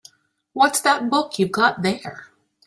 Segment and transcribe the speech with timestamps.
[0.53, 2.25] What's that book you've got there?